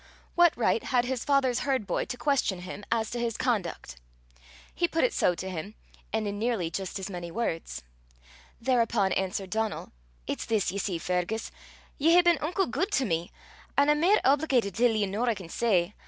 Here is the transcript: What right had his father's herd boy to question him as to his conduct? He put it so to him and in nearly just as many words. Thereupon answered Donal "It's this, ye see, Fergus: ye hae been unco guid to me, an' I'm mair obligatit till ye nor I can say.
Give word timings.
What 0.33 0.57
right 0.57 0.81
had 0.83 1.05
his 1.05 1.23
father's 1.23 1.59
herd 1.59 1.85
boy 1.85 2.05
to 2.05 2.17
question 2.17 2.61
him 2.61 2.83
as 2.91 3.11
to 3.11 3.19
his 3.19 3.37
conduct? 3.37 3.97
He 4.73 4.87
put 4.87 5.03
it 5.03 5.13
so 5.13 5.35
to 5.35 5.47
him 5.47 5.75
and 6.11 6.27
in 6.27 6.39
nearly 6.39 6.71
just 6.71 6.97
as 6.97 7.07
many 7.07 7.29
words. 7.29 7.83
Thereupon 8.59 9.11
answered 9.11 9.51
Donal 9.51 9.91
"It's 10.25 10.45
this, 10.45 10.71
ye 10.71 10.79
see, 10.79 10.97
Fergus: 10.97 11.51
ye 11.99 12.13
hae 12.15 12.23
been 12.23 12.39
unco 12.41 12.65
guid 12.65 12.89
to 12.93 13.05
me, 13.05 13.31
an' 13.77 13.91
I'm 13.91 13.99
mair 13.99 14.17
obligatit 14.25 14.73
till 14.73 14.91
ye 14.95 15.05
nor 15.05 15.29
I 15.29 15.35
can 15.35 15.49
say. 15.49 15.93